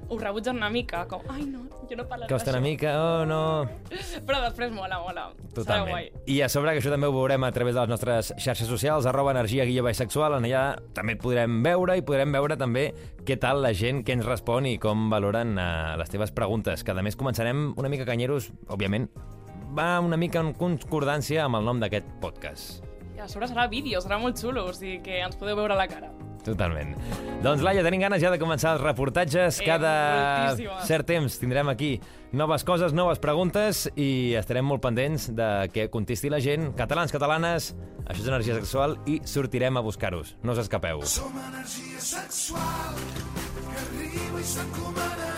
ho 0.09 0.19
rebutgen 0.19 0.57
una 0.57 0.71
mica, 0.71 1.05
com, 1.11 1.23
ai 1.33 1.45
no, 1.47 1.65
jo 1.89 1.97
no 1.99 2.07
parlo 2.07 2.27
Costa 2.31 2.53
una 2.53 2.61
mica, 2.61 2.93
oh 3.01 3.27
no... 3.27 3.41
Però 4.27 4.41
després 4.45 4.71
mola, 4.75 4.99
mola. 5.03 5.27
Serà 5.35 5.55
Totalment. 5.57 5.91
guai. 5.91 6.11
I 6.31 6.41
a 6.47 6.49
sobre 6.53 6.75
que 6.75 6.83
això 6.83 6.93
també 6.93 7.09
ho 7.11 7.15
veurem 7.15 7.47
a 7.47 7.51
través 7.55 7.75
de 7.75 7.83
les 7.83 7.91
nostres 7.91 8.33
xarxes 8.39 8.71
socials, 8.71 9.07
arroba 9.07 9.35
energia 9.35 9.67
guia 9.67 9.85
baix 9.87 9.99
sexual, 9.99 10.39
en 10.39 10.47
allà 10.49 10.65
també 10.95 11.17
et 11.17 11.23
podrem 11.23 11.61
veure 11.65 11.99
i 11.99 12.05
podrem 12.07 12.35
veure 12.35 12.59
també 12.61 12.89
què 13.27 13.39
tal 13.43 13.63
la 13.65 13.73
gent 13.75 14.05
que 14.07 14.15
ens 14.17 14.27
respon 14.27 14.69
i 14.71 14.77
com 14.83 15.09
valoren 15.11 15.57
uh, 15.59 15.97
les 15.99 16.13
teves 16.13 16.35
preguntes, 16.35 16.85
que 16.87 16.95
a 16.95 17.07
més 17.07 17.19
començarem 17.19 17.73
una 17.77 17.91
mica 17.93 18.07
canyeros, 18.09 18.53
òbviament, 18.69 19.09
va 19.77 19.97
una 20.01 20.17
mica 20.17 20.41
en 20.41 20.55
concordància 20.57 21.45
amb 21.45 21.59
el 21.59 21.67
nom 21.67 21.83
d'aquest 21.83 22.15
podcast. 22.23 22.85
I 23.17 23.25
a 23.25 23.29
sobre 23.33 23.49
serà 23.49 23.67
vídeo, 23.73 24.01
serà 24.05 24.21
molt 24.23 24.39
xulo, 24.39 24.69
o 24.69 24.77
sigui 24.77 25.01
que 25.05 25.21
ens 25.25 25.39
podeu 25.41 25.59
veure 25.59 25.77
la 25.79 25.89
cara. 25.91 26.13
Totalment. 26.47 26.95
Doncs, 27.43 27.63
Laia, 27.67 27.83
tenim 27.85 28.01
ganes 28.05 28.23
ja 28.23 28.31
de 28.33 28.39
començar 28.39 28.77
els 28.77 28.85
reportatges. 28.85 29.59
Eh, 29.61 29.67
Cada 29.67 30.55
cert 30.87 31.09
temps 31.09 31.39
tindrem 31.43 31.69
aquí 31.73 31.97
noves 32.37 32.65
coses, 32.67 32.95
noves 32.97 33.19
preguntes 33.23 33.87
i 33.97 34.35
estarem 34.39 34.67
molt 34.67 34.85
pendents 34.85 35.29
de 35.35 35.49
què 35.75 35.89
contesti 35.91 36.31
la 36.33 36.41
gent. 36.43 36.71
Catalans, 36.79 37.15
catalanes, 37.15 37.73
això 38.07 38.23
és 38.23 38.31
energia 38.31 38.59
sexual 38.61 38.99
i 39.11 39.21
sortirem 39.27 39.77
a 39.77 39.85
buscar-vos. 39.85 40.37
No 40.43 40.55
us 40.55 40.63
escapeu. 40.63 41.03
Som 41.03 41.35
energia 41.49 42.01
sexual 42.01 43.03
que 43.67 43.83
arriba 43.83 44.41
i 44.41 44.49
s'encomana 44.55 45.33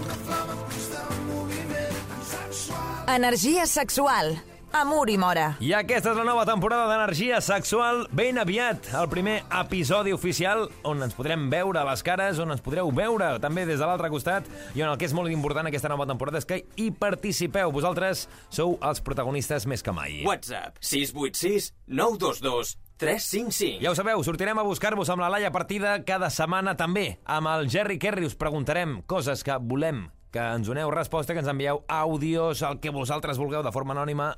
una 0.00 0.20
flama 0.26 0.60
en 0.60 1.26
moviment 1.32 2.22
sexual. 2.28 3.16
Energia 3.16 3.66
sexual. 3.66 4.36
Amor 4.72 5.10
i 5.10 5.16
mora. 5.18 5.56
I 5.58 5.72
aquesta 5.74 6.12
és 6.12 6.18
la 6.20 6.24
nova 6.24 6.44
temporada 6.46 6.84
d'Energia 6.86 7.40
Sexual 7.42 8.04
ben 8.14 8.38
aviat, 8.38 8.92
el 8.94 9.08
primer 9.10 9.40
episodi 9.58 10.12
oficial 10.14 10.68
on 10.86 11.02
ens 11.02 11.16
podrem 11.16 11.48
veure 11.50 11.80
a 11.80 11.86
les 11.88 12.04
cares, 12.06 12.38
on 12.38 12.54
ens 12.54 12.62
podreu 12.62 12.92
veure 12.94 13.32
també 13.42 13.64
des 13.66 13.80
de 13.82 13.88
l'altre 13.88 14.12
costat 14.12 14.46
i 14.78 14.84
on 14.84 14.92
el 14.92 15.00
que 15.00 15.08
és 15.08 15.14
molt 15.16 15.32
important 15.34 15.66
aquesta 15.66 15.90
nova 15.90 16.06
temporada 16.06 16.38
és 16.38 16.46
que 16.46 16.60
hi 16.78 16.92
participeu. 16.94 17.74
Vosaltres 17.74 18.28
sou 18.46 18.76
els 18.78 19.02
protagonistes 19.02 19.66
més 19.66 19.82
que 19.82 19.96
mai. 19.96 20.20
WhatsApp 20.28 20.78
686 20.78 21.72
922 21.90 22.76
355. 23.00 23.80
Ja 23.82 23.90
ho 23.90 23.98
sabeu, 23.98 24.22
sortirem 24.22 24.60
a 24.60 24.66
buscar-vos 24.68 25.10
amb 25.10 25.24
la 25.24 25.32
Laia 25.32 25.50
Partida 25.50 25.98
cada 26.06 26.30
setmana 26.30 26.76
també. 26.78 27.16
Amb 27.24 27.50
el 27.56 27.66
Jerry 27.72 27.98
Kerry 27.98 28.28
us 28.28 28.38
preguntarem 28.38 29.00
coses 29.08 29.42
que 29.42 29.56
volem 29.58 30.04
que 30.30 30.40
ens 30.40 30.66
doneu 30.68 30.90
resposta, 30.94 31.34
que 31.34 31.42
ens 31.42 31.50
envieu 31.50 31.82
àudios, 31.88 32.62
el 32.62 32.80
que 32.80 32.94
vosaltres 32.94 33.38
vulgueu 33.38 33.64
de 33.66 33.72
forma 33.74 33.96
anònima 33.96 34.34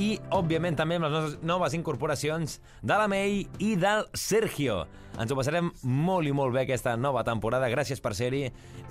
i, 0.00 0.16
òbviament, 0.34 0.76
també 0.78 0.98
amb 0.98 1.06
les 1.06 1.14
nostres 1.14 1.42
noves 1.46 1.74
incorporacions 1.76 2.58
de 2.82 2.98
la 2.98 3.06
May 3.10 3.44
i 3.62 3.74
del 3.78 4.06
Sergio. 4.18 4.84
Ens 5.14 5.30
ho 5.30 5.38
passarem 5.38 5.68
molt 5.86 6.26
i 6.26 6.32
molt 6.34 6.54
bé 6.54 6.64
aquesta 6.64 6.96
nova 6.98 7.22
temporada. 7.26 7.68
Gràcies 7.70 8.02
per 8.02 8.14
ser-hi 8.18 8.48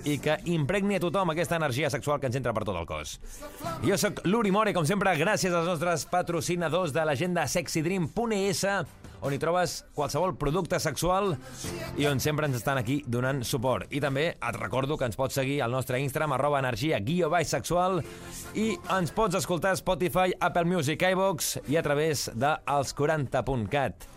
i 0.08 0.16
que 0.24 0.38
impregni 0.48 0.96
a 0.96 1.02
tothom 1.04 1.34
aquesta 1.34 1.58
energia 1.60 1.90
sexual 1.92 2.20
que 2.20 2.30
ens 2.30 2.38
entra 2.40 2.54
per 2.56 2.64
tot 2.64 2.78
el 2.80 2.88
cos. 2.88 3.18
Jo 3.84 3.98
sóc 4.00 4.24
l'Uri 4.24 4.52
More, 4.54 4.72
com 4.76 4.88
sempre, 4.88 5.12
gràcies 5.20 5.52
als 5.52 5.68
nostres 5.68 6.08
patrocinadors 6.08 6.96
de 6.96 7.04
l'agenda 7.04 7.44
sexydream.es 7.48 8.64
on 9.24 9.34
hi 9.34 9.40
trobes 9.40 9.80
qualsevol 9.96 10.36
producte 10.40 10.78
sexual 10.80 11.34
i 11.98 12.06
on 12.10 12.20
sempre 12.20 12.48
ens 12.48 12.60
estan 12.60 12.78
aquí 12.80 13.00
donant 13.06 13.42
suport. 13.44 13.88
I 13.90 14.02
també 14.04 14.28
et 14.34 14.60
recordo 14.60 14.98
que 15.00 15.08
ens 15.08 15.18
pots 15.18 15.40
seguir 15.40 15.60
al 15.64 15.74
nostre 15.74 16.00
Instagram, 16.00 16.36
arroba 16.36 16.60
energia 16.62 17.00
guió 17.00 17.30
baix 17.32 17.50
sexual, 17.50 18.02
i 18.54 18.74
ens 18.94 19.14
pots 19.16 19.40
escoltar 19.40 19.74
a 19.74 19.80
Spotify, 19.80 20.34
Apple 20.40 20.68
Music, 20.68 21.02
iVox 21.14 21.56
i 21.68 21.80
a 21.80 21.84
través 21.86 22.28
de 22.34 22.52
els40.cat. 22.66 24.10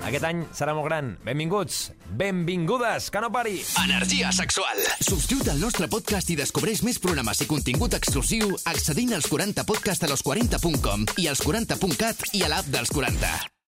Aquest 0.00 0.24
any 0.24 0.40
serà 0.56 0.72
molt 0.76 0.88
gran. 0.88 1.12
Benvinguts, 1.24 1.90
benvingudes, 2.16 3.10
que 3.12 3.20
no 3.20 3.28
pari! 3.32 3.58
Energia 3.84 4.32
sexual. 4.32 4.80
Subscriu't 5.04 5.52
al 5.52 5.60
nostre 5.60 5.90
podcast 5.92 6.32
i 6.32 6.38
descobreix 6.40 6.84
més 6.86 7.00
programes 7.02 7.44
i 7.44 7.48
contingut 7.50 7.96
exclusiu 8.00 8.56
accedint 8.72 9.14
als 9.18 9.28
40podcast 9.28 10.08
a 10.08 10.12
los40.com 10.14 11.08
i 11.20 11.28
als 11.28 11.44
40.cat 11.44 12.30
i 12.32 12.44
a 12.46 12.52
l'app 12.54 12.72
dels 12.72 12.92
40. 12.96 13.59